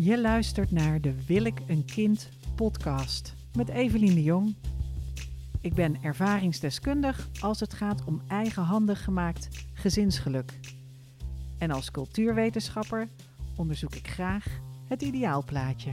[0.00, 4.56] Je luistert naar de Wil ik een kind podcast met Evelien de Jong.
[5.60, 10.58] Ik ben ervaringsdeskundig als het gaat om eigenhandig gemaakt gezinsgeluk.
[11.58, 13.08] En als cultuurwetenschapper
[13.56, 15.92] onderzoek ik graag het ideaalplaatje.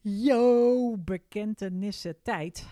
[0.00, 2.66] Yo, bekentenissen tijd.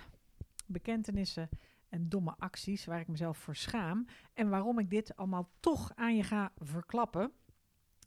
[0.66, 1.48] Bekentenissen
[1.94, 4.06] en domme acties waar ik mezelf voor schaam.
[4.32, 7.32] En waarom ik dit allemaal toch aan je ga verklappen,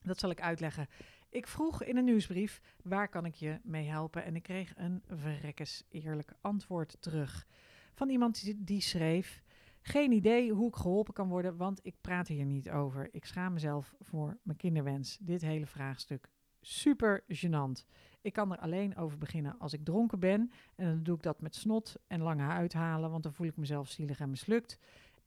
[0.01, 0.87] dat zal ik uitleggen.
[1.29, 4.23] Ik vroeg in een nieuwsbrief, waar kan ik je mee helpen?
[4.23, 7.47] En ik kreeg een verrekkes eerlijk antwoord terug.
[7.93, 9.43] Van iemand die, schreef,
[9.81, 13.09] geen idee hoe ik geholpen kan worden, want ik praat hier niet over.
[13.11, 15.17] Ik schaam mezelf voor mijn kinderwens.
[15.21, 16.29] Dit hele vraagstuk.
[16.61, 17.85] Super gênant.
[18.27, 20.51] Ik kan er alleen over beginnen als ik dronken ben.
[20.75, 23.89] En dan doe ik dat met snot en lange uithalen, want dan voel ik mezelf
[23.89, 24.79] zielig en mislukt.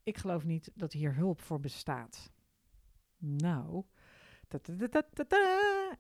[0.03, 2.33] Ik geloof niet dat hier hulp voor bestaat.
[3.19, 3.85] Nou,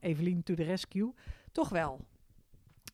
[0.00, 1.14] Evelien to the rescue.
[1.52, 2.06] Toch wel.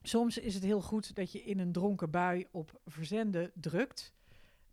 [0.02, 4.14] Soms is het heel goed dat je in een dronken bui op verzenden drukt.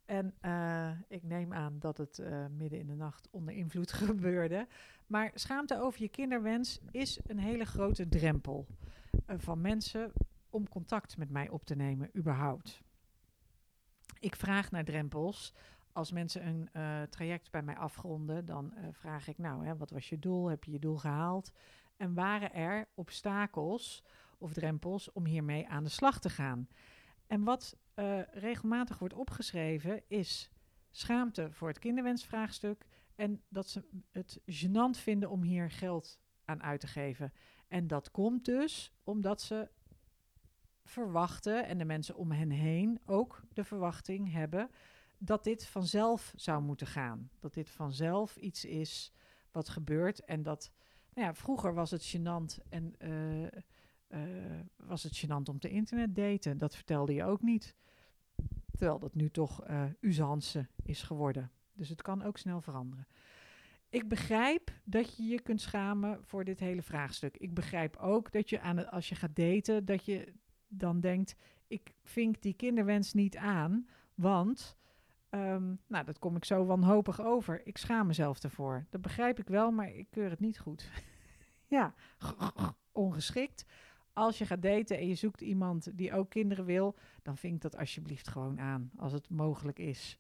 [0.06, 4.68] En uh, ik neem aan dat het uh, midden in de nacht onder invloed gebeurde.
[5.08, 8.68] Maar schaamte over je kinderwens is een hele grote drempel
[9.28, 10.12] van mensen
[10.50, 12.82] om contact met mij op te nemen, überhaupt.
[14.20, 15.54] Ik vraag naar drempels.
[15.92, 16.70] Als mensen een
[17.10, 20.50] traject bij mij afronden, dan vraag ik: Nou, hè, wat was je doel?
[20.50, 21.52] Heb je je doel gehaald?
[21.98, 24.04] En waren er obstakels
[24.38, 26.68] of drempels om hiermee aan de slag te gaan?
[27.28, 27.78] En wat
[28.32, 30.52] regelmatig wordt opgeschreven is
[30.92, 36.80] schaamte voor het kinderwensvraagstuk en dat ze het gênant vinden om hier geld aan uit
[36.80, 37.34] te geven.
[37.74, 39.70] En dat komt dus omdat ze
[40.84, 44.70] verwachten en de mensen om hen heen ook de verwachting hebben
[45.18, 47.30] dat dit vanzelf zou moeten gaan.
[47.40, 49.14] Dat dit vanzelf iets is
[49.52, 50.72] wat gebeurt en dat,
[51.14, 56.16] nou ja, vroeger was het gênant en uh, uh, was het gênant om te internet
[56.16, 56.58] daten.
[56.58, 57.76] Dat vertelde je ook niet.
[58.72, 61.52] Terwijl dat nu toch uh, usance is geworden.
[61.74, 63.08] Dus het kan ook snel veranderen.
[63.94, 67.38] Ik begrijp dat je je kunt schamen voor dit hele vraagstuk.
[67.38, 70.34] Ik begrijp ook dat je aan het, als je gaat daten, dat je
[70.68, 71.36] dan denkt:
[71.68, 74.78] ik vink die kinderwens niet aan, want.
[75.30, 77.68] Um, nou, dat kom ik zo wanhopig over.
[77.68, 78.86] Ik schaam mezelf ervoor.
[78.90, 80.90] Dat begrijp ik wel, maar ik keur het niet goed.
[81.76, 81.94] ja,
[82.92, 83.66] ongeschikt
[84.14, 87.78] als je gaat daten en je zoekt iemand die ook kinderen wil, dan vink dat
[87.78, 90.18] alsjeblieft gewoon aan, als het mogelijk is.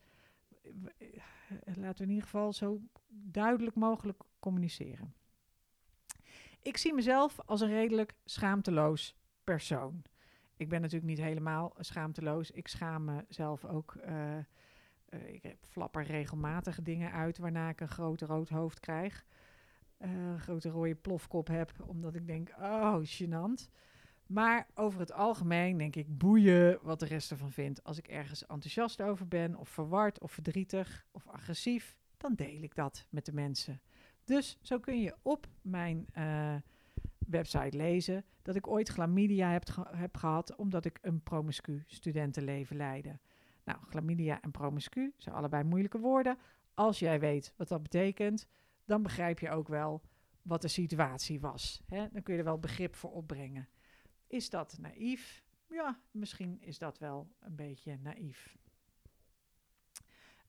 [1.65, 5.13] Laten we in ieder geval zo duidelijk mogelijk communiceren.
[6.61, 10.03] Ik zie mezelf als een redelijk schaamteloos persoon.
[10.55, 12.51] Ik ben natuurlijk niet helemaal schaamteloos.
[12.51, 13.95] Ik schaam mezelf ook.
[14.07, 14.37] Uh,
[15.09, 19.25] uh, ik flapper regelmatig dingen uit waarna ik een groot rood hoofd krijg
[20.05, 23.69] uh, grote rode plofkop heb, omdat ik denk, oh, gênant.
[24.33, 27.83] Maar over het algemeen denk ik, boeien wat de rest ervan vindt.
[27.83, 32.75] Als ik ergens enthousiast over ben, of verward, of verdrietig, of agressief, dan deel ik
[32.75, 33.81] dat met de mensen.
[34.23, 36.55] Dus zo kun je op mijn uh,
[37.17, 43.19] website lezen dat ik ooit chlamydia heb, heb gehad, omdat ik een promiscu studentenleven leidde.
[43.63, 46.37] Nou, chlamydia en promiscu zijn allebei moeilijke woorden.
[46.73, 48.47] Als jij weet wat dat betekent,
[48.85, 50.01] dan begrijp je ook wel
[50.41, 51.81] wat de situatie was.
[51.87, 52.07] Hè?
[52.11, 53.67] Dan kun je er wel begrip voor opbrengen.
[54.33, 55.43] Is dat naïef?
[55.69, 58.57] Ja, misschien is dat wel een beetje naïef.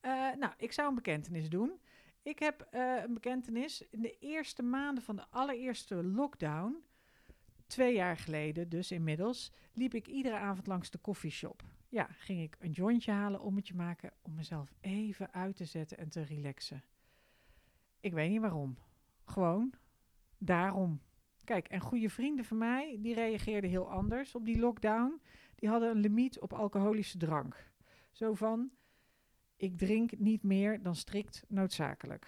[0.01, 1.79] Uh, nou, ik zou een bekentenis doen.
[2.21, 3.87] Ik heb uh, een bekentenis.
[3.89, 6.83] In de eerste maanden van de allereerste lockdown,
[7.67, 11.63] twee jaar geleden dus inmiddels, liep ik iedere avond langs de koffieshop.
[11.89, 16.09] Ja, ging ik een jointje halen, ommetje maken, om mezelf even uit te zetten en
[16.09, 16.83] te relaxen.
[17.99, 18.77] Ik weet niet waarom.
[19.25, 19.73] Gewoon
[20.37, 21.01] daarom.
[21.45, 25.21] Kijk, en goede vrienden van mij, die reageerden heel anders op die lockdown.
[25.55, 27.71] Die hadden een limiet op alcoholische drank.
[28.11, 28.71] Zo van,
[29.55, 32.27] ik drink niet meer dan strikt noodzakelijk.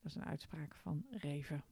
[0.00, 1.64] Dat is een uitspraak van Reven.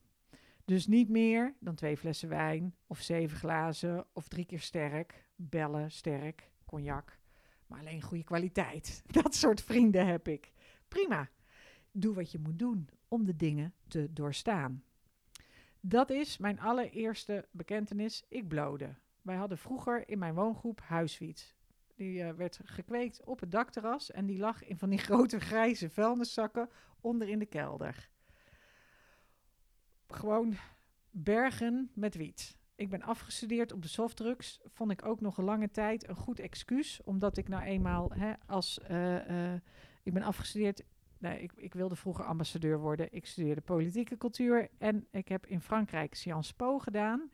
[0.64, 5.90] Dus niet meer dan twee flessen wijn, of zeven glazen, of drie keer sterk, bellen
[5.90, 7.18] sterk, cognac.
[7.66, 9.02] Maar alleen goede kwaliteit.
[9.22, 10.52] Dat soort vrienden heb ik.
[10.88, 11.30] Prima.
[11.92, 14.84] Doe wat je moet doen om de dingen te doorstaan.
[15.86, 18.24] Dat is mijn allereerste bekentenis.
[18.28, 18.94] Ik blode.
[19.22, 21.54] Wij hadden vroeger in mijn woongroep huiswiet.
[21.94, 25.90] Die uh, werd gekweekt op het dakterras en die lag in van die grote grijze
[25.90, 26.70] vuilniszakken
[27.00, 28.08] onder in de kelder.
[30.08, 30.56] Gewoon
[31.10, 32.56] bergen met wiet.
[32.74, 34.60] Ik ben afgestudeerd op de softdrugs.
[34.64, 37.00] Vond ik ook nog een lange tijd een goed excuus.
[37.02, 38.78] Omdat ik nou eenmaal hè, als...
[38.90, 39.54] Uh, uh,
[40.02, 40.82] ik ben afgestudeerd
[41.20, 43.08] ik, ik wilde vroeger ambassadeur worden.
[43.10, 47.30] Ik studeerde politieke cultuur en ik heb in Frankrijk Sciences Po gedaan.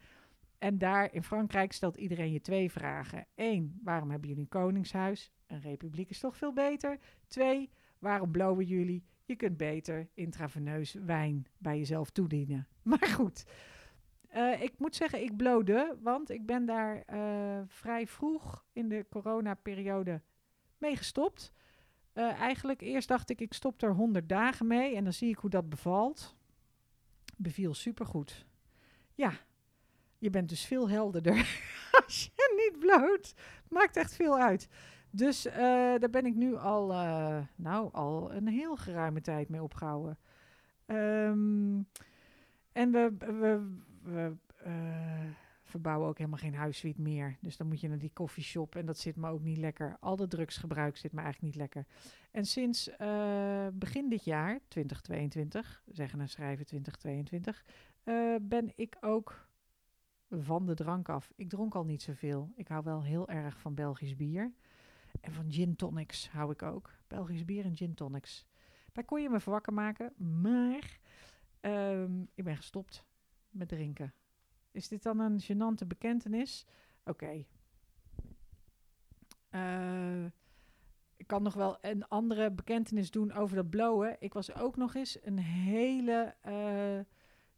[0.58, 3.26] En daar in Frankrijk stelt iedereen je twee vragen.
[3.34, 5.32] Eén, waarom hebben jullie een koningshuis?
[5.46, 6.98] Een republiek is toch veel beter?
[7.26, 9.04] Twee, waarom blowen jullie?
[9.24, 12.68] Je kunt beter intraveneus wijn bij jezelf toedienen.
[12.82, 13.44] Maar goed,
[14.34, 19.06] uh, ik moet zeggen, ik blode, want ik ben daar uh, vrij vroeg in de
[19.08, 20.22] coronaperiode
[20.78, 21.52] mee gestopt.
[22.14, 25.38] Uh, eigenlijk eerst dacht ik, ik stop er 100 dagen mee en dan zie ik
[25.38, 26.36] hoe dat bevalt.
[27.36, 28.46] Beviel supergoed.
[29.14, 29.32] Ja,
[30.18, 31.62] je bent dus veel helderder
[32.04, 33.34] als je niet bloot.
[33.68, 34.68] Maakt echt veel uit.
[35.10, 35.52] Dus uh,
[35.98, 40.18] daar ben ik nu al, uh, nou, al een heel geruime tijd mee opgehouden.
[40.86, 41.88] Um,
[42.72, 43.12] en we,
[44.02, 44.36] we,
[45.70, 47.36] verbouwen ook helemaal geen huissuite meer.
[47.40, 49.96] Dus dan moet je naar die koffieshop en dat zit me ook niet lekker.
[50.00, 51.86] Al de drugsgebruik zit me eigenlijk niet lekker.
[52.30, 52.90] En sinds
[53.72, 57.64] begin dit jaar, 2022, zeggen en schrijven 2022,
[58.42, 59.48] ben ik ook
[60.30, 61.32] van de drank af.
[61.36, 62.52] Ik dronk al niet zoveel.
[62.54, 64.52] Ik hou wel heel erg van Belgisch bier.
[65.20, 66.90] En van gin tonics hou ik ook.
[67.06, 68.46] Belgisch bier en gin tonics.
[68.92, 70.12] Daar kon je me voor wakker maken.
[70.42, 70.98] Maar
[71.60, 73.04] um, ik ben gestopt
[73.50, 74.14] met drinken.
[74.72, 76.66] Is dit dan een gênante bekentenis?
[77.04, 77.44] Oké.
[79.50, 80.24] Uh,
[81.16, 84.16] ik kan nog wel een andere bekentenis doen over dat blowen.
[84.18, 86.34] Ik was ook nog eens een hele...
[86.48, 87.00] Uh,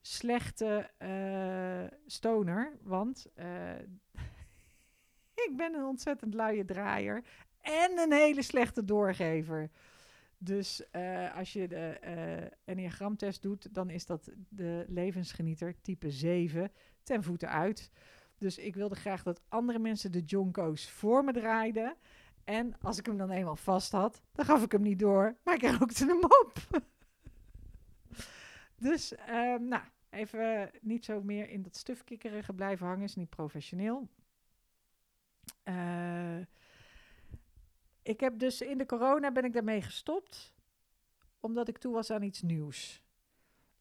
[0.03, 2.77] slechte uh, stoner.
[2.83, 3.27] Want
[5.47, 7.25] ik ben een ontzettend luie draaier
[7.61, 9.71] en een hele slechte doorgever.
[10.45, 11.99] Dus uh, als je de
[12.65, 16.73] enneagramtest doet, dan is dat de levensgenieter type 7
[17.03, 17.91] ten voeten uit.
[18.39, 21.97] Dus ik wilde graag dat andere mensen de jonko's voor me draaiden.
[22.45, 25.55] En als ik hem dan eenmaal vast had, dan gaf ik hem niet door, maar
[25.55, 26.53] ik rookte hem op.
[28.77, 33.05] Dus, um, nou, even niet zo meer in dat stufkikkerige blijven hangen.
[33.05, 34.09] Is niet professioneel.
[35.65, 36.39] Uh,
[38.03, 40.55] ik heb dus in de corona ben ik daarmee gestopt.
[41.41, 43.03] Omdat ik toe was aan iets nieuws.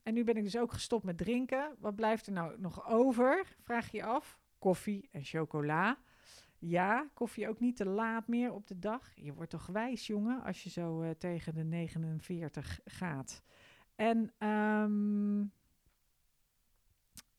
[0.04, 1.76] En nu ben ik dus ook gestopt met drinken.
[1.80, 3.56] Wat blijft er nou nog over?
[3.62, 4.40] Vraag je af.
[4.60, 5.98] Koffie en chocola.
[6.60, 9.12] Ja, koffie ook niet te laat meer op de dag.
[9.16, 13.42] Je wordt toch wijs, jongen, als je zo uh, tegen de 49 gaat.
[13.96, 15.52] En um,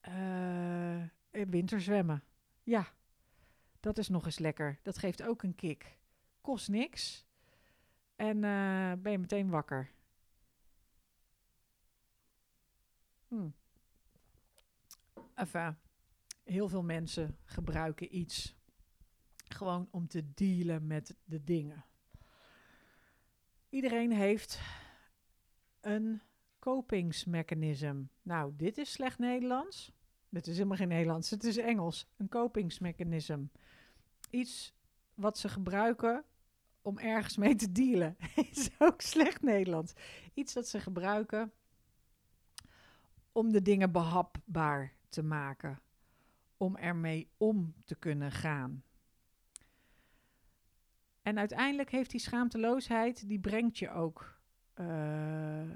[0.09, 2.23] uh, winterzwemmen.
[2.63, 2.87] Ja,
[3.81, 4.79] dat is nog eens lekker.
[4.83, 5.99] Dat geeft ook een kick.
[6.43, 7.27] Kost niks.
[8.17, 9.91] En uh, ben je meteen wakker.
[13.29, 13.49] Hm.
[15.35, 15.77] Enfin,
[16.45, 18.57] heel veel mensen gebruiken iets
[19.49, 21.85] gewoon om te dealen met de dingen.
[23.69, 24.61] Iedereen heeft
[25.81, 26.23] een
[26.59, 28.03] kopingsmechanism.
[28.23, 29.93] Nou, dit is slecht Nederlands.
[30.29, 32.07] Dit is helemaal geen Nederlands, het is Engels.
[32.17, 33.45] Een kopingsmechanism.
[34.31, 34.75] Iets
[35.15, 36.25] wat ze gebruiken
[36.83, 38.17] om ergens mee te dealen.
[38.51, 39.93] is ook slecht Nederlands.
[40.35, 41.53] Iets dat ze gebruiken
[43.33, 45.81] om de dingen behapbaar te maken.
[46.57, 48.83] Om ermee om te kunnen gaan.
[51.23, 54.41] En uiteindelijk heeft die schaamteloosheid, die brengt je ook
[54.75, 55.71] uh,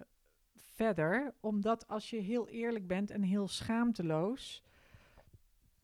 [0.56, 1.34] verder.
[1.40, 4.62] Omdat als je heel eerlijk bent en heel schaamteloos,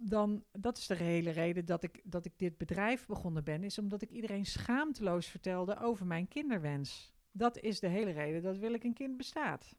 [0.09, 3.79] dan, dat is de hele reden dat ik, dat ik dit bedrijf begonnen ben, is
[3.79, 7.13] omdat ik iedereen schaamteloos vertelde over mijn kinderwens.
[7.31, 9.77] Dat is de hele reden dat wil ik een kind bestaat.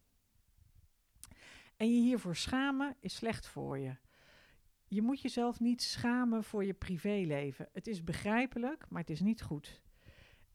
[1.78, 3.96] En je hiervoor schamen is slecht voor je.
[4.88, 7.70] Je moet jezelf niet schamen voor je privéleven.
[7.72, 9.82] Het is begrijpelijk, maar het is niet goed.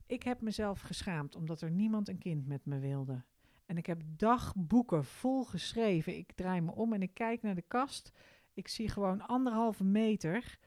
[0.06, 3.25] Ik heb mezelf geschaamd omdat er niemand een kind met me wilde.
[3.66, 6.16] En ik heb dagboeken vol geschreven.
[6.16, 8.12] Ik draai me om en ik kijk naar de kast.
[8.59, 10.59] Ik zie gewoon anderhalve meter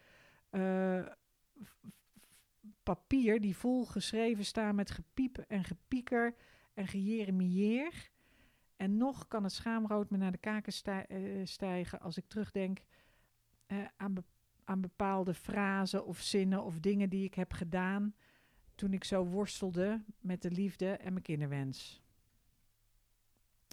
[0.51, 1.05] uh,
[2.83, 6.35] papier die vol geschreven staan met gepiep en gepieker
[6.73, 8.09] en gejeremieer.
[8.75, 10.73] En nog kan het schaamrood me naar de kaken
[11.09, 12.79] uh, stijgen als ik terugdenk
[13.67, 14.15] uh, aan,
[14.63, 18.15] aan bepaalde frasen of zinnen of dingen die ik heb gedaan
[18.75, 22.00] toen ik zo worstelde met de liefde en mijn kinderwens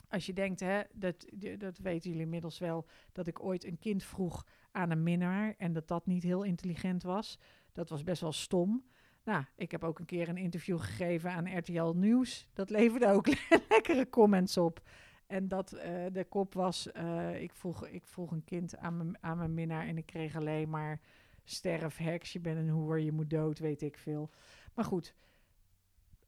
[0.09, 1.27] als je denkt, hè, dat,
[1.59, 5.73] dat weten jullie inmiddels wel, dat ik ooit een kind vroeg aan een minnaar en
[5.73, 7.39] dat dat niet heel intelligent was.
[7.73, 8.85] Dat was best wel stom.
[9.25, 12.49] Nou, ik heb ook een keer een interview gegeven aan RTL Nieuws.
[12.53, 13.27] Dat leverde ook
[13.69, 14.83] lekkere comments op.
[15.27, 15.81] En dat uh,
[16.13, 20.07] de kop was, uh, ik, vroeg, ik vroeg een kind aan mijn minnaar en ik
[20.07, 21.01] kreeg alleen maar
[21.45, 24.31] sterf, heks, je bent een hoer, je moet dood, weet ik veel.
[24.75, 25.15] Maar goed,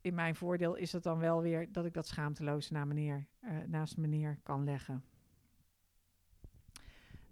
[0.00, 3.96] in mijn voordeel is het dan wel weer dat ik dat schaamteloos meneer, eh, naast
[3.96, 5.04] meneer kan leggen.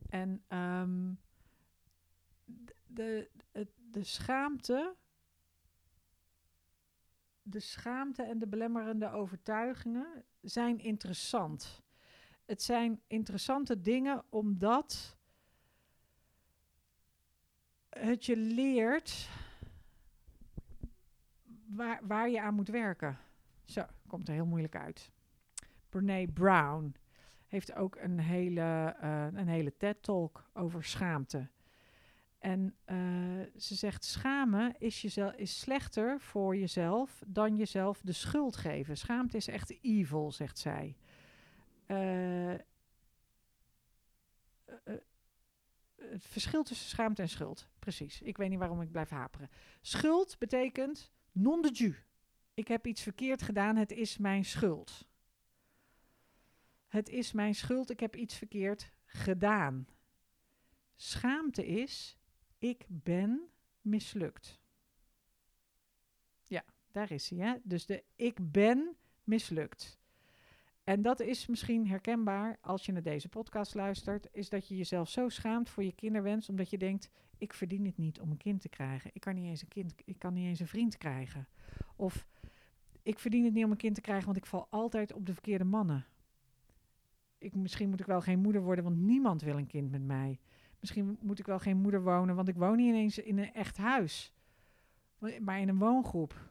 [0.08, 1.12] En ehm,
[2.86, 3.30] de,
[3.90, 4.96] de schaamte
[7.50, 11.82] de schaamte en de belemmerende overtuigingen zijn interessant.
[12.44, 15.16] Het zijn interessante dingen omdat
[17.88, 19.28] het je leert
[21.78, 23.18] waar, waar je aan moet werken.
[23.64, 25.12] Zo, komt er heel moeilijk uit.
[25.88, 26.94] Brene Brown
[27.46, 31.48] heeft ook een hele, uh, een hele TED-talk over schaamte.
[32.38, 32.96] En uh,
[33.56, 38.96] ze zegt: schamen is, jezelf, is slechter voor jezelf dan jezelf de schuld geven.
[38.96, 40.96] Schaamte is echt evil, zegt zij.
[41.86, 42.54] Uh,
[45.96, 47.68] het verschil tussen schaamte en schuld.
[47.78, 48.22] Precies.
[48.22, 49.50] Ik weet niet waarom ik blijf haperen.
[49.80, 51.94] Schuld betekent non de.
[52.54, 55.08] Ik heb iets verkeerd gedaan, het is mijn schuld.
[56.88, 59.86] Het is mijn schuld, ik heb iets verkeerd gedaan.
[60.96, 62.18] Schaamte is,
[62.58, 63.48] ik ben
[63.80, 64.60] mislukt.
[66.44, 67.38] Ja, daar is hij.
[67.38, 67.56] Hè?
[67.62, 69.98] Dus de ik ben mislukt.
[70.88, 75.08] En dat is misschien herkenbaar als je naar deze podcast luistert, is dat je jezelf
[75.08, 78.60] zo schaamt voor je kinderwens, omdat je denkt, ik verdien het niet om een kind
[78.60, 79.10] te krijgen.
[79.14, 81.48] Ik kan niet eens een kind, ik kan niet eens een vriend krijgen.
[81.96, 82.26] Of
[83.02, 85.32] ik verdien het niet om een kind te krijgen, want ik val altijd op de
[85.32, 86.06] verkeerde mannen.
[87.38, 90.38] Ik, misschien moet ik wel geen moeder worden, want niemand wil een kind met mij.
[90.80, 93.76] Misschien moet ik wel geen moeder wonen, want ik woon niet ineens in een echt
[93.76, 94.32] huis,
[95.40, 96.50] maar in een woongroep.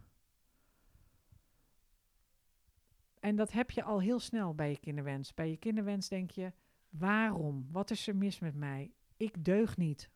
[3.28, 5.34] En dat heb je al heel snel bij je kinderwens.
[5.34, 6.54] Bij je kinderwens denk je:
[6.90, 7.68] waarom?
[7.72, 8.94] Wat is er mis met mij?
[9.18, 10.10] Ik deug niet.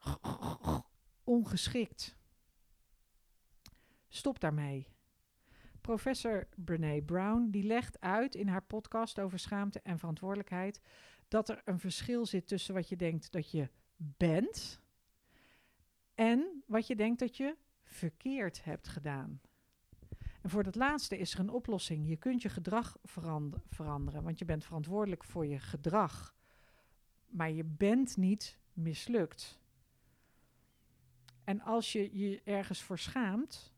[1.23, 2.17] Ongeschikt.
[4.07, 4.87] Stop daarmee.
[5.81, 10.81] Professor Brene Brown die legt uit in haar podcast over schaamte en verantwoordelijkheid
[11.27, 14.81] dat er een verschil zit tussen wat je denkt dat je bent
[16.15, 19.41] en wat je denkt dat je verkeerd hebt gedaan.
[20.41, 22.07] En voor dat laatste is er een oplossing.
[22.07, 22.97] Je kunt je gedrag
[23.69, 26.35] veranderen, want je bent verantwoordelijk voor je gedrag.
[27.27, 29.59] Maar je bent niet mislukt.
[31.43, 33.73] En als je je ergens voor schaamt,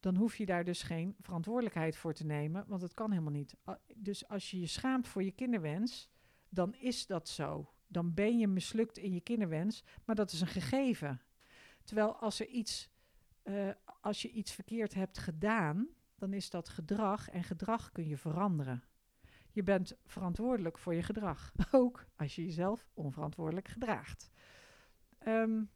[0.00, 3.56] dan hoef je daar dus geen verantwoordelijkheid voor te nemen, want het kan helemaal niet.
[3.96, 6.08] Dus als je je schaamt voor je kinderwens,
[6.48, 7.72] dan is dat zo.
[7.86, 11.20] Dan ben je mislukt in je kinderwens, maar dat is een gegeven.
[11.84, 12.89] Terwijl als er iets
[13.50, 18.16] uh, als je iets verkeerd hebt gedaan, dan is dat gedrag en gedrag kun je
[18.16, 18.84] veranderen.
[19.52, 24.30] Je bent verantwoordelijk voor je gedrag, ook als je jezelf onverantwoordelijk gedraagt.
[25.26, 25.70] Um,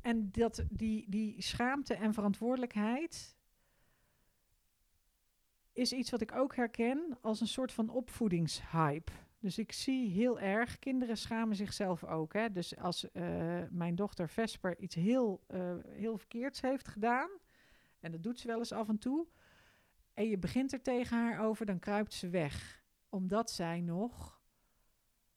[0.00, 3.36] en dat, die, die schaamte en verantwoordelijkheid
[5.72, 9.12] is iets wat ik ook herken als een soort van opvoedingshype.
[9.40, 12.32] Dus ik zie heel erg, kinderen schamen zichzelf ook.
[12.32, 12.52] Hè?
[12.52, 17.30] Dus als uh, mijn dochter Vesper iets heel, uh, heel verkeerds heeft gedaan,
[18.00, 19.26] en dat doet ze wel eens af en toe,
[20.14, 22.84] en je begint er tegen haar over, dan kruipt ze weg.
[23.08, 24.40] Omdat zij nog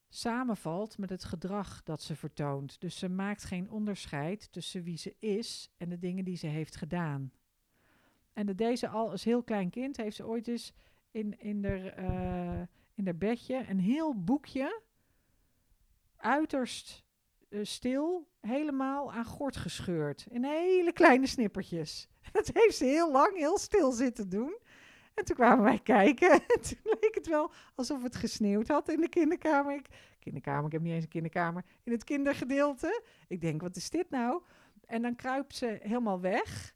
[0.08, 2.80] samenvalt met het gedrag dat ze vertoont.
[2.80, 6.76] Dus ze maakt geen onderscheid tussen wie ze is en de dingen die ze heeft
[6.76, 7.32] gedaan.
[8.32, 10.72] En dat deze al als heel klein kind heeft ze ooit eens
[11.10, 11.94] in, in de.
[11.98, 12.62] Uh,
[12.94, 14.82] in haar bedje, een heel boekje,
[16.16, 17.04] uiterst
[17.48, 20.26] uh, stil, helemaal aan gort gescheurd.
[20.30, 22.08] In hele kleine snippertjes.
[22.32, 24.58] Dat heeft ze heel lang, heel stil zitten doen.
[25.14, 26.30] En toen kwamen wij kijken.
[26.54, 29.74] En toen leek het wel alsof het gesneeuwd had in de kinderkamer.
[29.74, 31.64] Ik, kinderkamer, ik heb niet eens een kinderkamer.
[31.82, 33.02] In het kindergedeelte.
[33.28, 34.42] Ik denk, wat is dit nou?
[34.86, 36.74] En dan kruipt ze helemaal weg.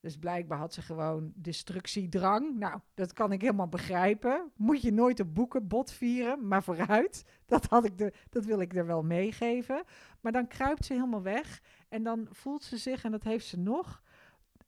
[0.00, 2.58] Dus blijkbaar had ze gewoon destructiedrang.
[2.58, 4.52] Nou, dat kan ik helemaal begrijpen.
[4.56, 7.24] Moet je nooit op boeken bot vieren, maar vooruit.
[7.46, 9.84] Dat, had ik de, dat wil ik er wel meegeven.
[10.20, 11.62] Maar dan kruipt ze helemaal weg.
[11.88, 14.02] En dan voelt ze zich, en dat heeft ze nog,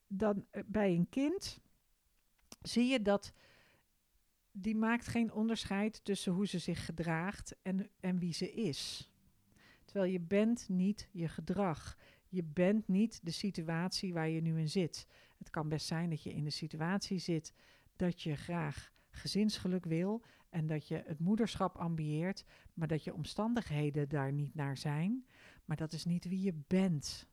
[0.07, 1.61] dan eh, bij een kind
[2.63, 3.33] zie je dat
[4.53, 9.11] die maakt geen onderscheid tussen hoe ze zich gedraagt en, en wie ze is.
[9.85, 11.97] Terwijl je bent niet je gedrag.
[12.31, 15.07] Je bent niet de situatie waar je nu in zit.
[15.39, 17.55] Het kan best zijn dat je in de situatie zit
[17.97, 22.45] dat je graag gezinsgeluk wil en dat je het moederschap ambieert,
[22.75, 25.27] maar dat je omstandigheden daar niet naar zijn.
[25.65, 27.29] Maar dat is niet wie je bent.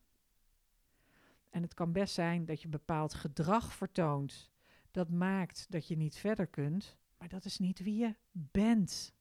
[1.50, 4.50] En het kan best zijn dat je bepaald gedrag vertoont.
[4.90, 9.14] Dat maakt dat je niet verder kunt, maar dat is niet wie je bent.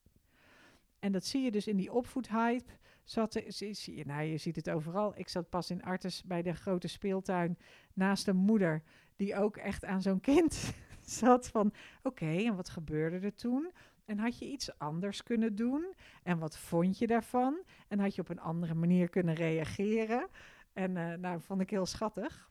[1.00, 2.72] En dat zie je dus in die opvoedhype
[3.10, 5.18] zat, zie, je, nou, je ziet het overal.
[5.18, 7.58] Ik zat pas in Artes bij de grote speeltuin
[7.94, 8.84] naast een moeder
[9.16, 11.74] die ook echt aan zo'n kind zat van,
[12.04, 13.72] oké, en wat gebeurde er toen?
[14.06, 15.94] En had je iets anders kunnen doen?
[16.24, 17.64] En wat vond je daarvan?
[17.88, 20.28] En had je op een andere manier kunnen reageren?
[20.74, 22.50] En uh, nou, vond ik heel schattig.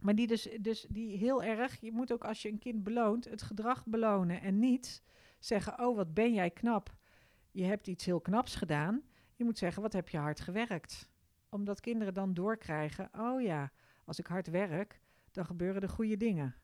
[0.00, 3.24] Maar die dus, dus die heel erg, je moet ook als je een kind beloont,
[3.24, 5.02] het gedrag belonen en niet
[5.38, 6.96] zeggen, oh wat ben jij knap,
[7.50, 9.02] je hebt iets heel knaps gedaan.
[9.40, 11.08] Je moet zeggen, wat heb je hard gewerkt?
[11.48, 13.72] Omdat kinderen dan doorkrijgen, oh ja,
[14.04, 16.54] als ik hard werk, dan gebeuren er goede dingen.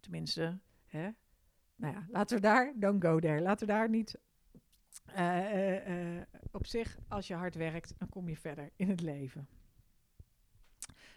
[0.00, 1.10] Tenminste, hè?
[1.76, 3.40] Nou ja, laten we daar, don't go there.
[3.40, 4.18] Laten we daar niet.
[5.16, 9.48] Uh, uh, op zich, als je hard werkt, dan kom je verder in het leven.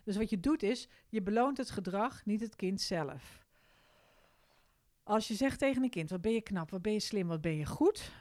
[0.03, 3.45] Dus wat je doet is, je beloont het gedrag, niet het kind zelf.
[5.03, 7.41] Als je zegt tegen een kind, wat ben je knap, wat ben je slim, wat
[7.41, 8.11] ben je goed,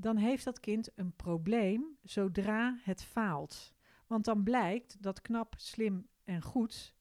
[0.00, 3.74] dan heeft dat kind een probleem zodra het faalt.
[4.06, 6.94] Want dan blijkt dat knap, slim en goed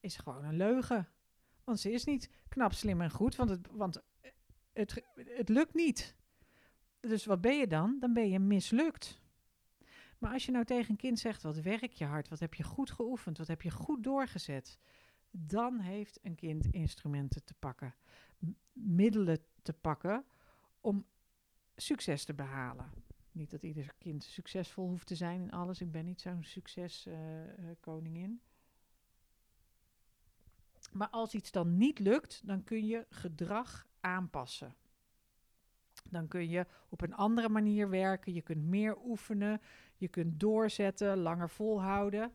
[0.00, 1.08] is gewoon een leugen.
[1.64, 4.02] Want ze is niet knap, slim en goed, want het, want
[4.72, 6.16] het, het lukt niet.
[7.00, 7.96] Dus wat ben je dan?
[8.00, 9.20] Dan ben je mislukt.
[10.18, 12.62] Maar als je nou tegen een kind zegt, wat werk je hard, wat heb je
[12.62, 14.78] goed geoefend, wat heb je goed doorgezet,
[15.30, 17.94] dan heeft een kind instrumenten te pakken,
[18.72, 20.24] middelen te pakken
[20.80, 21.06] om
[21.76, 22.90] succes te behalen.
[23.32, 25.80] Niet dat ieder kind succesvol hoeft te zijn in alles.
[25.80, 28.30] Ik ben niet zo'n succeskoningin.
[28.30, 28.38] Uh,
[30.92, 34.74] maar als iets dan niet lukt, dan kun je gedrag aanpassen.
[36.10, 38.32] Dan kun je op een andere manier werken.
[38.32, 39.60] Je kunt meer oefenen.
[39.96, 42.32] Je kunt doorzetten, langer volhouden.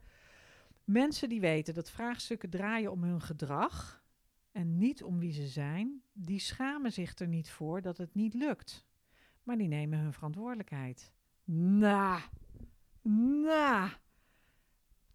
[0.84, 4.04] Mensen die weten dat vraagstukken draaien om hun gedrag
[4.52, 8.34] en niet om wie ze zijn, die schamen zich er niet voor dat het niet
[8.34, 8.87] lukt.
[9.48, 11.12] Maar die nemen hun verantwoordelijkheid.
[11.44, 12.20] Na,
[13.42, 13.90] na.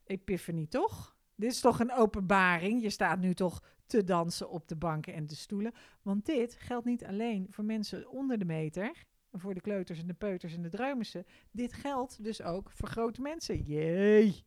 [0.05, 1.17] Epiphany toch?
[1.35, 2.83] Dit is toch een openbaring?
[2.83, 5.73] Je staat nu toch te dansen op de banken en de stoelen.
[6.03, 10.15] Want dit geldt niet alleen voor mensen onder de meter, voor de kleuters en de
[10.15, 11.27] peuters en de druimessen.
[11.51, 13.63] Dit geldt dus ook voor grote mensen.
[13.63, 14.45] Jee!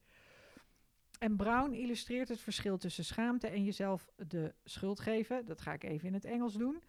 [1.19, 5.45] En Brown illustreert het verschil tussen schaamte en jezelf de schuld geven.
[5.45, 6.83] Dat ga ik even in het Engels doen.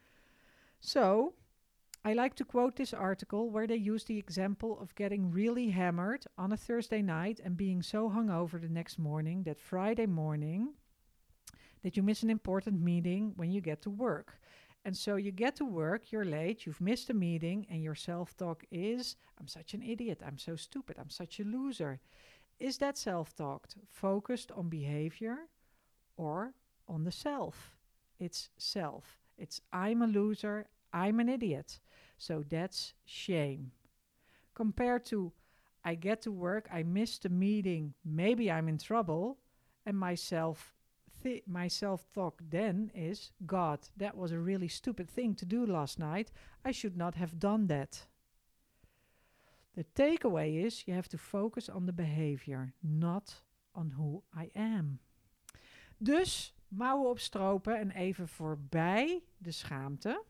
[0.79, 1.35] So,
[2.05, 6.25] I like to quote this article where they use the example of getting really hammered
[6.39, 10.75] on a Thursday night and being so hungover the next morning that Friday morning
[11.83, 14.41] that you miss an important meeting when you get to work.
[14.85, 18.37] And so you get to work, you're late, you've missed a meeting, and your self
[18.37, 21.99] talk is, I'm such an idiot, I'm so stupid, I'm such a loser.
[22.61, 25.49] Is that self talk focused on behavior
[26.17, 26.55] or
[26.87, 27.77] on the self?
[28.21, 29.19] It's self.
[29.37, 31.81] It's I'm a loser, I'm an idiot.
[32.17, 33.73] So that's shame.
[34.55, 35.33] Compared to
[35.85, 39.39] I get to work, I missed a meeting, maybe I'm in trouble,
[39.85, 40.77] and myself
[41.47, 45.99] my self talk then is God, that was a really stupid thing to do last
[45.99, 46.31] night.
[46.65, 48.07] I should not have done that.
[49.75, 53.35] The takeaway is you have to focus on the behavior, not
[53.75, 55.01] on who I am.
[55.99, 60.25] Dus mouwen opstropen en even voorbij de schaamte.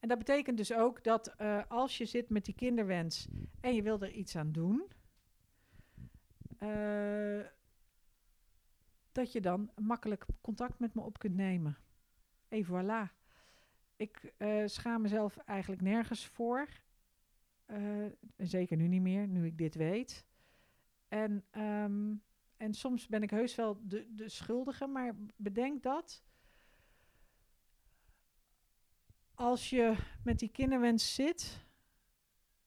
[0.00, 3.28] En dat betekent dus ook dat uh, als je zit met die kinderwens
[3.60, 4.82] en je wil er iets aan doen,
[6.58, 7.46] uh,
[9.12, 11.76] dat je dan makkelijk contact met me op kunt nemen.
[12.48, 13.18] Et voilà.
[13.96, 16.68] Ik uh, schaam mezelf eigenlijk nergens voor.
[18.36, 20.26] Zeker nu niet meer, nu ik dit weet.
[21.08, 22.22] En, um,
[22.56, 26.24] en soms ben ik heus wel de, de schuldige, maar bedenk dat.
[29.40, 31.66] Als je met die kinderwens zit,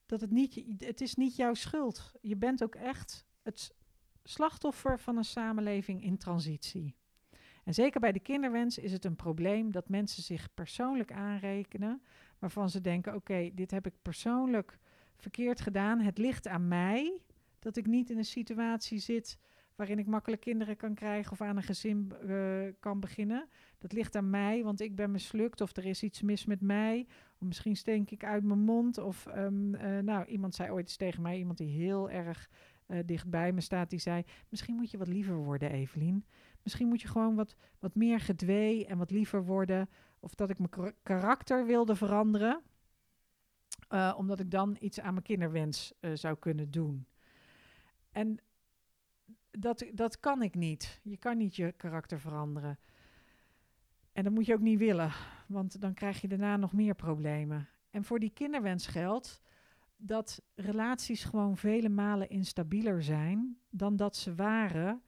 [0.05, 2.11] dat het niet, het is niet jouw schuld.
[2.21, 3.75] Je bent ook echt het
[4.23, 6.95] slachtoffer van een samenleving in transitie.
[7.63, 12.01] En zeker bij de kinderwens is het een probleem dat mensen zich persoonlijk aanrekenen,
[12.39, 14.79] waarvan ze denken: oké, dit heb ik persoonlijk
[15.15, 15.99] verkeerd gedaan.
[15.99, 17.19] Het ligt aan mij
[17.59, 19.37] dat ik niet in een situatie zit
[19.75, 23.47] waarin ik makkelijk kinderen kan krijgen of aan een gezin uh, kan beginnen.
[23.77, 27.07] Dat ligt aan mij, want ik ben mislukt of er is iets mis met mij.
[27.39, 28.97] Of misschien stink ik uit mijn mond.
[28.97, 32.49] Of um, uh, nou, iemand zei ooit eens tegen mij, iemand die heel erg
[32.87, 36.25] uh, dichtbij me staat, die zei: Misschien moet je wat liever worden, Evelien.
[36.63, 39.89] Misschien moet je gewoon wat, wat meer gedwee en wat liever worden.
[40.19, 42.61] Of dat ik mijn karakter wilde veranderen.
[44.17, 47.05] Omdat ik dan iets aan mijn kinderwens zou kunnen doen.
[48.11, 48.39] En
[49.59, 50.99] dat, dat kan ik niet.
[51.03, 52.79] Je kan niet je karakter veranderen.
[54.11, 55.11] En dat moet je ook niet willen,
[55.47, 57.67] want dan krijg je daarna nog meer problemen.
[57.89, 59.41] En voor die kinderwens geldt
[59.97, 65.01] dat relaties gewoon vele malen instabieler zijn dan dat ze waren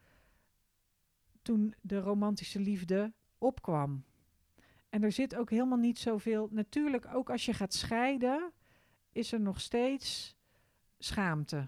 [1.41, 4.03] toen de romantische liefde opkwam.
[4.89, 6.47] En er zit ook helemaal niet zoveel.
[6.51, 8.51] Natuurlijk, ook als je gaat scheiden,
[9.11, 10.35] is er nog steeds
[10.97, 11.67] schaamte.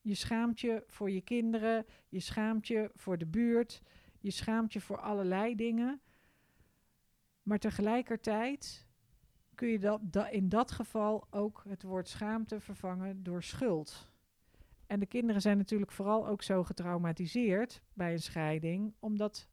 [0.00, 3.82] Je schaamt je voor je kinderen, je schaamt je voor de buurt,
[4.20, 6.00] je schaamt je voor allerlei dingen.
[7.42, 8.88] Maar tegelijkertijd
[9.54, 14.10] kun je dat, in dat geval ook het woord schaamte vervangen door schuld.
[14.86, 19.48] En de kinderen zijn natuurlijk vooral ook zo getraumatiseerd bij een scheiding, omdat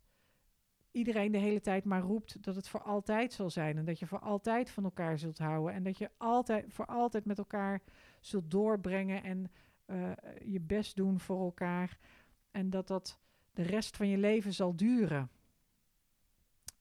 [0.92, 4.08] iedereen de hele tijd maar roept dat het voor altijd zal zijn en dat je
[4.08, 7.82] voor altijd van elkaar zult houden en dat je altijd voor altijd met elkaar
[8.20, 9.52] zult doorbrengen en
[9.88, 10.12] uh,
[10.46, 11.98] je best doen voor elkaar
[12.52, 13.20] en dat dat
[13.54, 15.30] de rest van je leven zal duren.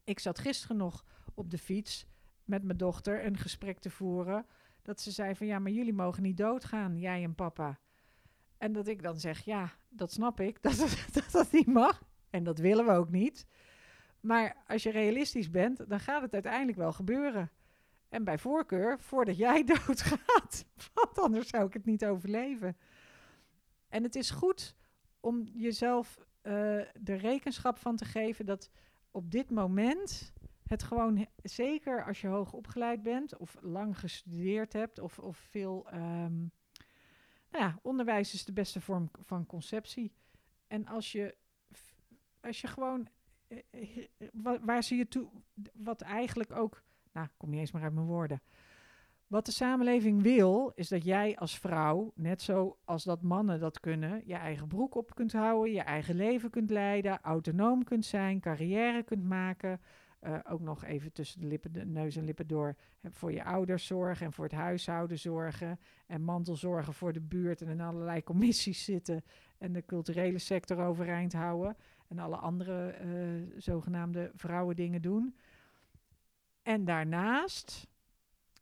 [0.04, 2.06] Ik zat gisteren nog op de fiets
[2.44, 4.46] met mijn dochter een gesprek te voeren.
[4.82, 7.78] Dat ze zei van ja, maar jullie mogen niet doodgaan, jij en papa.
[8.58, 10.78] En dat ik dan zeg, ja, dat snap ik, dat
[11.12, 12.02] dat, dat niet mag.
[12.30, 13.46] En dat willen we ook niet.
[14.20, 17.50] Maar als je realistisch bent, dan gaat het uiteindelijk wel gebeuren.
[18.08, 20.64] En bij voorkeur voordat jij doodgaat.
[20.94, 22.76] Want anders zou ik het niet overleven.
[23.96, 24.74] En het is goed
[25.20, 26.52] om jezelf uh,
[27.00, 28.70] de rekenschap van te geven dat
[29.10, 30.32] op dit moment
[30.66, 35.86] het gewoon, zeker als je hoog opgeleid bent of lang gestudeerd hebt of, of veel,
[35.94, 36.52] um,
[37.50, 40.12] nou ja, onderwijs is de beste vorm van conceptie.
[40.66, 41.36] En als je,
[42.40, 43.08] als je gewoon,
[43.48, 44.04] eh,
[44.60, 45.28] waar, zie je toe,
[45.72, 46.82] wat eigenlijk ook,
[47.12, 48.42] nou, kom niet eens maar uit mijn woorden.
[49.26, 53.80] Wat de samenleving wil, is dat jij als vrouw, net zo als dat mannen dat
[53.80, 58.40] kunnen, je eigen broek op kunt houden, je eigen leven kunt leiden, autonoom kunt zijn,
[58.40, 59.80] carrière kunt maken,
[60.20, 63.86] uh, ook nog even tussen de, lippen, de neus en lippen door voor je ouders
[63.86, 65.80] zorgen en voor het huishouden zorgen.
[66.06, 69.24] En mantelzorgen voor de buurt en in allerlei commissies zitten
[69.58, 71.76] en de culturele sector overeind houden.
[72.08, 75.36] En alle andere uh, zogenaamde vrouwendingen doen.
[76.62, 77.88] En daarnaast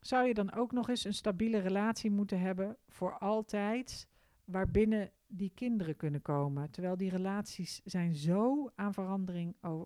[0.05, 4.07] zou je dan ook nog eens een stabiele relatie moeten hebben voor altijd,
[4.43, 6.71] waarbinnen die kinderen kunnen komen.
[6.71, 9.81] Terwijl die relaties zijn zo aan verandering uh,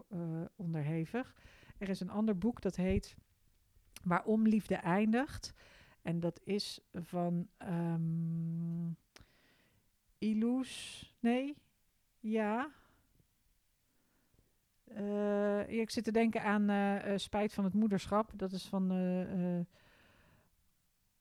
[0.55, 1.35] onderhevig.
[1.77, 3.15] Er is een ander boek dat heet
[4.03, 5.53] Waarom liefde eindigt.
[6.01, 8.97] En dat is van um,
[10.17, 11.03] Ilus.
[11.19, 11.55] Nee?
[12.19, 12.69] Ja.
[14.87, 18.31] Uh, ik zit te denken aan uh, Spijt van het moederschap.
[18.35, 18.91] Dat is van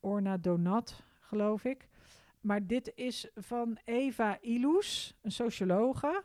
[0.08, 1.88] Orna Donat, geloof ik.
[2.40, 6.24] Maar dit is van Eva Ilus, een sociologe.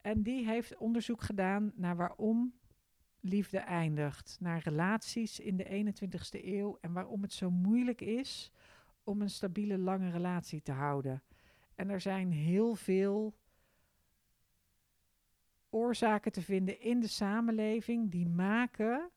[0.00, 2.54] En die heeft onderzoek gedaan naar waarom
[3.20, 8.52] liefde eindigt, naar relaties in de 21ste eeuw en waarom het zo moeilijk is
[9.04, 11.22] om een stabiele lange relatie te houden.
[11.74, 13.34] En er zijn heel veel
[15.70, 19.10] oorzaken te vinden in de samenleving die maken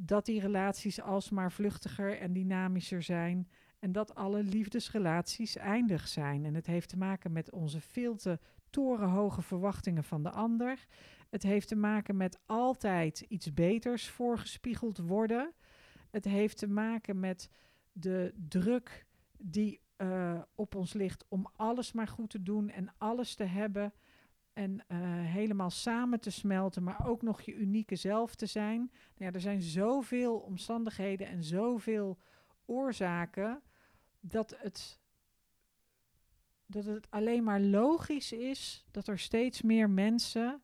[0.00, 6.44] dat die relaties alsmaar vluchtiger en dynamischer zijn en dat alle liefdesrelaties eindig zijn.
[6.44, 8.38] En het heeft te maken met onze veel te
[8.70, 10.86] torenhoge verwachtingen van de ander.
[11.30, 15.52] Het heeft te maken met altijd iets beters voorgespiegeld worden.
[16.10, 17.50] Het heeft te maken met
[17.92, 19.06] de druk
[19.38, 23.92] die uh, op ons ligt om alles maar goed te doen en alles te hebben
[24.58, 28.78] en uh, helemaal samen te smelten, maar ook nog je unieke zelf te zijn.
[28.78, 32.18] Nou ja, er zijn zoveel omstandigheden en zoveel
[32.64, 33.62] oorzaken
[34.20, 35.00] dat het,
[36.66, 40.62] dat het alleen maar logisch is dat er steeds meer mensen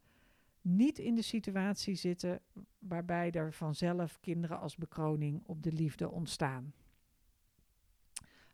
[0.60, 2.40] niet in de situatie zitten
[2.78, 6.74] waarbij er vanzelf kinderen als bekroning op de liefde ontstaan.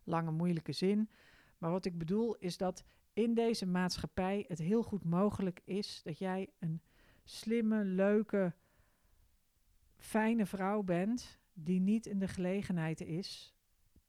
[0.03, 1.09] Lange moeilijke zin,
[1.57, 2.83] maar wat ik bedoel is dat
[3.21, 6.81] in deze maatschappij het heel goed mogelijk is dat jij een
[7.23, 8.53] slimme, leuke,
[9.97, 13.55] fijne vrouw bent die niet in de gelegenheid is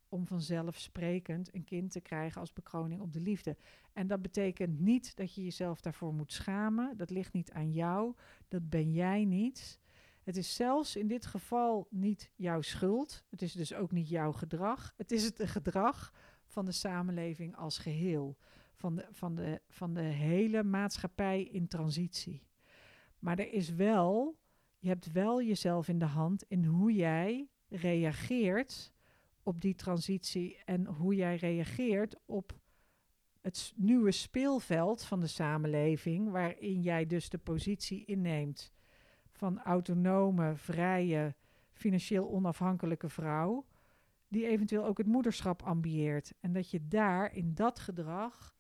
[0.09, 3.57] om vanzelfsprekend een kind te krijgen als bekroning op de liefde.
[3.93, 6.97] En dat betekent niet dat je jezelf daarvoor moet schamen.
[6.97, 8.15] Dat ligt niet aan jou.
[8.49, 9.81] Dat ben jij niet.
[10.23, 13.25] Het is zelfs in dit geval niet jouw schuld.
[13.31, 14.95] Het is dus ook niet jouw gedrag.
[14.97, 16.13] Het is het gedrag
[16.47, 18.37] van de samenleving als geheel.
[18.83, 22.47] Van de, van de, van de hele maatschappij in transitie.
[23.19, 24.39] Maar er is wel,
[24.79, 28.93] je hebt wel jezelf in de hand in hoe jij reageert
[29.43, 32.59] op die transitie en hoe jij reageert op
[33.41, 38.73] het nieuwe speelveld van de samenleving, waarin jij dus de positie inneemt
[39.31, 41.35] van autonome, vrije,
[41.73, 43.67] financieel onafhankelijke vrouw,
[44.29, 46.33] die eventueel ook het moederschap ambieert.
[46.41, 48.55] En dat je daar in dat gedrag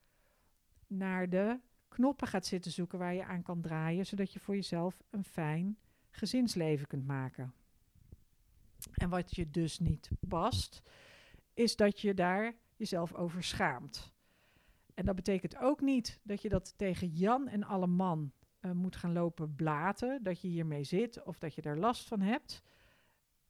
[0.92, 5.02] naar de knoppen gaat zitten zoeken waar je aan kan draaien, zodat je voor jezelf
[5.10, 5.78] een fijn
[6.10, 7.54] gezinsleven kunt maken.
[8.92, 10.82] En wat je dus niet past,
[11.54, 14.12] is dat je daar jezelf over schaamt.
[14.94, 18.96] En dat betekent ook niet dat je dat tegen Jan en alle man uh, moet
[18.96, 22.62] gaan lopen blaten, dat je hiermee zit of dat je er last van hebt.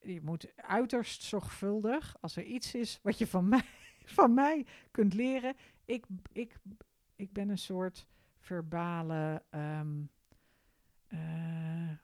[0.00, 3.64] Je moet uiterst zorgvuldig, als er iets is wat je van mij,
[4.04, 5.54] van mij kunt leren.
[5.84, 6.56] Ik, ik,
[7.22, 8.06] ik ben een soort
[8.38, 10.10] verbale, um,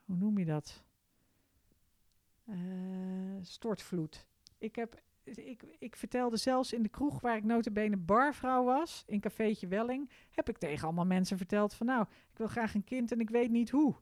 [0.04, 0.84] hoe noem je dat?
[2.44, 4.26] Uh, stortvloed.
[4.58, 9.20] Ik, heb, ik, ik vertelde zelfs in de kroeg waar ik notabene barvrouw was, in
[9.20, 13.12] cafeetje Welling, heb ik tegen allemaal mensen verteld van nou, ik wil graag een kind
[13.12, 13.94] en ik weet niet hoe.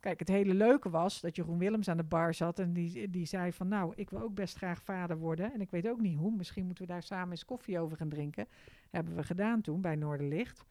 [0.00, 3.26] Kijk, het hele leuke was dat Jeroen Willems aan de bar zat en die, die
[3.26, 6.18] zei van nou, ik wil ook best graag vader worden en ik weet ook niet
[6.18, 6.36] hoe.
[6.36, 8.48] Misschien moeten we daar samen eens koffie over gaan drinken.
[8.90, 10.64] Hebben we gedaan toen bij Noorderlicht.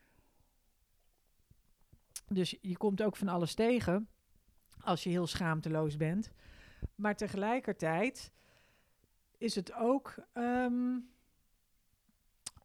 [2.28, 4.10] Dus je komt ook van alles tegen
[4.80, 6.32] als je heel schaamteloos bent.
[6.96, 8.32] Maar tegelijkertijd
[9.38, 11.00] is het ook ehm,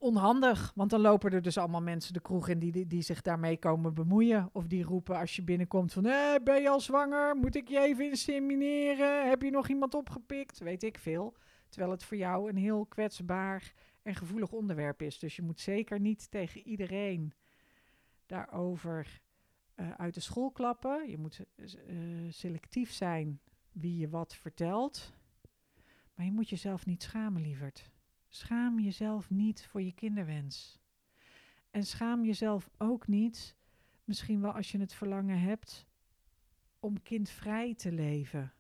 [0.03, 0.73] onhandig.
[0.75, 3.95] Want dan lopen er dus allemaal mensen de kroeg in die, die, zich daarmee komen
[3.95, 4.49] bemoeien.
[4.53, 6.07] Of die roepen als je binnenkomt van...
[6.07, 7.37] Eh, ben je al zwanger?
[7.37, 9.29] Moet ik je even insemineren?
[9.29, 10.59] Heb je nog iemand opgepikt?
[10.59, 11.35] Weet ik veel.
[11.69, 15.19] Terwijl het voor jou een heel kwetsbaar en gevoelig onderwerp is.
[15.19, 17.33] Dus je moet zeker niet tegen iedereen
[18.27, 19.21] daarover
[19.77, 21.11] uh, uit de school klappen.
[21.11, 21.67] Je moet uh,
[22.29, 23.41] selectief zijn
[23.73, 25.13] wie je wat vertelt.
[26.15, 27.92] Maar je moet jezelf niet schamen, lieverd.
[28.35, 30.81] Schaam jezelf niet voor je kinderwens.
[31.71, 33.57] En schaam jezelf ook niet,
[34.05, 35.87] misschien wel als je het verlangen hebt,
[36.81, 38.53] om kindvrij te leven.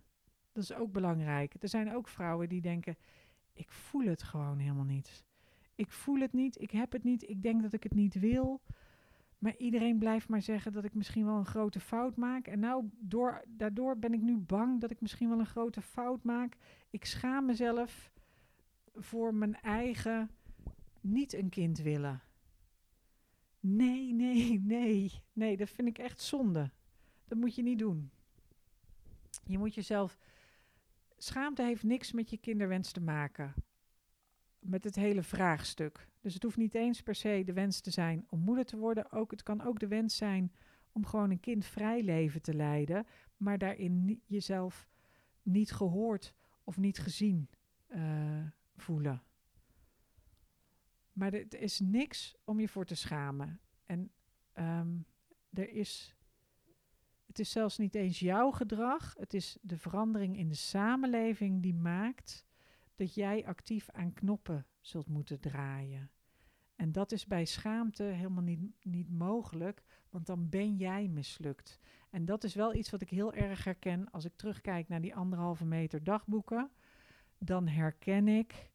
[0.52, 1.54] Dat is ook belangrijk.
[1.60, 2.96] Er zijn ook vrouwen die denken:
[3.52, 5.24] ik voel het gewoon helemaal niet.
[5.74, 8.60] Ik voel het niet, ik heb het niet, ik denk dat ik het niet wil.
[9.38, 12.46] Maar iedereen blijft maar zeggen dat ik misschien wel een grote fout maak.
[12.46, 16.24] En nou, door, daardoor ben ik nu bang dat ik misschien wel een grote fout
[16.24, 16.56] maak.
[16.90, 18.11] Ik schaam mezelf
[18.94, 20.30] voor mijn eigen
[21.00, 22.22] niet een kind willen.
[23.60, 25.12] Nee, nee, nee.
[25.32, 26.70] Nee, dat vind ik echt zonde.
[27.24, 28.10] Dat moet je niet doen.
[29.44, 30.18] Je moet jezelf.
[31.16, 33.54] Schaamte heeft niks met je kinderwens te maken.
[34.58, 36.08] Met het hele vraagstuk.
[36.20, 39.12] Dus het hoeft niet eens per se de wens te zijn om moeder te worden.
[39.12, 40.52] Ook, het kan ook de wens zijn
[40.92, 44.88] om gewoon een kindvrij leven te leiden, maar daarin jezelf
[45.42, 47.48] niet gehoord of niet gezien
[47.94, 48.46] uh,
[48.76, 49.22] voelen.
[51.12, 53.60] Maar er is niks om je voor te schamen.
[53.84, 54.12] En
[54.54, 55.06] um,
[55.52, 56.16] er is,
[57.26, 59.14] het is zelfs niet eens jouw gedrag.
[59.18, 62.46] Het is de verandering in de samenleving die maakt
[62.94, 66.10] dat jij actief aan knoppen zult moeten draaien.
[66.76, 71.78] En dat is bij schaamte helemaal niet, niet mogelijk, want dan ben jij mislukt.
[72.10, 75.14] En dat is wel iets wat ik heel erg herken als ik terugkijk naar die
[75.14, 76.70] anderhalve meter dagboeken.
[77.44, 78.70] Dan herken ik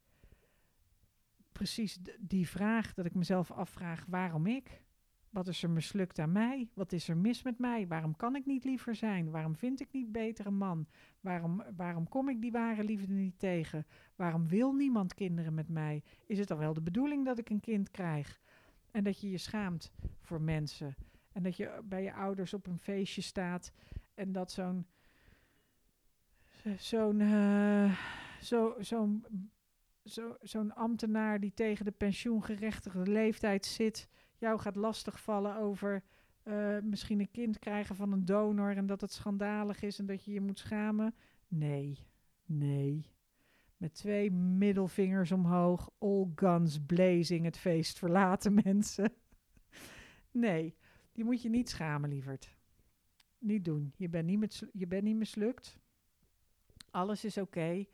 [1.51, 4.81] precies die vraag dat ik mezelf afvraag: waarom ik?
[5.29, 6.69] Wat is er mislukt aan mij?
[6.73, 7.87] Wat is er mis met mij?
[7.87, 9.31] Waarom kan ik niet liever zijn?
[9.31, 10.87] Waarom vind ik niet beter een man?
[11.19, 13.85] Waarom, waarom kom ik die ware liefde niet tegen?
[14.15, 16.03] Waarom wil niemand kinderen met mij?
[16.25, 18.39] Is het dan wel de bedoeling dat ik een kind krijg?
[18.91, 20.95] En dat je je schaamt voor mensen.
[21.31, 23.71] En dat je bij je ouders op een feestje staat
[24.13, 24.85] en dat zo'n
[26.77, 27.87] zo'n zo,
[28.79, 29.15] zo'n
[30.07, 36.03] zo, zo'n ambtenaar die tegen de pensioengerechtigde leeftijd zit, jou gaat lastigvallen over
[36.43, 40.25] uh, misschien een kind krijgen van een donor en dat het schandalig is en dat
[40.25, 41.15] je je moet schamen.
[41.47, 41.97] Nee,
[42.45, 43.11] nee.
[43.77, 49.13] Met twee middelvingers omhoog, all guns blazing, het feest verlaten mensen.
[50.31, 50.75] nee,
[51.11, 52.55] die moet je niet schamen, lieverd.
[53.39, 53.93] Niet doen.
[53.95, 55.79] Je bent niet, je bent niet mislukt.
[56.91, 57.85] Alles is oké.